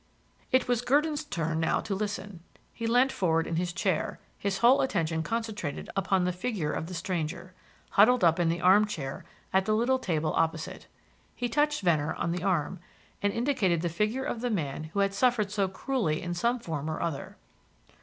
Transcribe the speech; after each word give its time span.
It 0.51 0.67
was 0.67 0.81
Gurdon's 0.81 1.23
turn 1.23 1.59
now 1.59 1.79
to 1.81 1.93
listen. 1.93 2.39
He 2.73 2.87
leant 2.87 3.11
forward 3.11 3.45
in 3.45 3.57
his 3.57 3.71
chair, 3.71 4.19
his 4.35 4.57
whole 4.57 4.81
attention 4.81 5.21
concentrated 5.21 5.91
upon 5.95 6.23
the 6.23 6.31
figure 6.33 6.71
of 6.73 6.87
the 6.87 6.95
stranger, 6.95 7.53
huddled 7.91 8.23
up 8.23 8.39
in 8.39 8.49
the 8.49 8.61
armchair 8.61 9.23
at 9.53 9.65
the 9.65 9.75
little 9.75 9.99
table 9.99 10.33
opposite. 10.35 10.87
He 11.35 11.47
touched 11.47 11.81
Venner 11.81 12.15
on 12.15 12.31
the 12.31 12.41
arm, 12.41 12.79
and 13.21 13.31
indicated 13.31 13.81
the 13.81 13.89
figure 13.89 14.23
of 14.23 14.41
the 14.41 14.49
man 14.49 14.85
who 14.85 15.01
had 15.01 15.13
suffered 15.13 15.51
so 15.51 15.67
cruelly 15.67 16.19
in 16.23 16.33
some 16.33 16.57
form 16.57 16.89
or 16.89 16.99
other. 16.99 17.37